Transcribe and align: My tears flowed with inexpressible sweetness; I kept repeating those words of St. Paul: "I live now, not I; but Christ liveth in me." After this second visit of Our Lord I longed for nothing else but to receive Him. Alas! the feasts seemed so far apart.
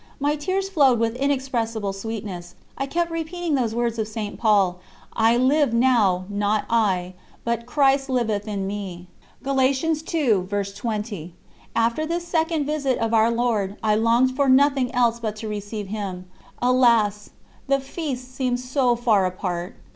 My 0.19 0.35
tears 0.35 0.67
flowed 0.67 0.97
with 0.97 1.15
inexpressible 1.15 1.93
sweetness; 1.93 2.55
I 2.75 2.87
kept 2.87 3.11
repeating 3.11 3.53
those 3.53 3.75
words 3.75 3.99
of 3.99 4.07
St. 4.07 4.39
Paul: 4.39 4.79
"I 5.13 5.37
live 5.37 5.75
now, 5.75 6.25
not 6.27 6.65
I; 6.71 7.13
but 7.43 7.67
Christ 7.67 8.09
liveth 8.09 8.47
in 8.47 8.65
me." 8.65 9.05
After 9.45 10.39
this 12.07 12.27
second 12.27 12.65
visit 12.65 12.97
of 12.97 13.13
Our 13.13 13.29
Lord 13.29 13.77
I 13.83 13.93
longed 13.93 14.35
for 14.35 14.49
nothing 14.49 14.91
else 14.95 15.19
but 15.19 15.35
to 15.35 15.47
receive 15.47 15.85
Him. 15.89 16.25
Alas! 16.63 17.29
the 17.67 17.79
feasts 17.79 18.27
seemed 18.27 18.59
so 18.59 18.95
far 18.95 19.27
apart. 19.27 19.75